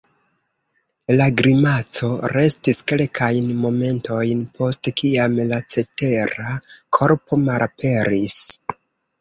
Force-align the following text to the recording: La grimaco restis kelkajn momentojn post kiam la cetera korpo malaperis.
La 1.19 1.25
grimaco 1.41 2.09
restis 2.33 2.79
kelkajn 2.91 3.51
momentojn 3.65 4.41
post 4.57 4.89
kiam 5.03 5.39
la 5.53 5.61
cetera 5.77 6.57
korpo 7.01 7.41
malaperis. 7.47 8.41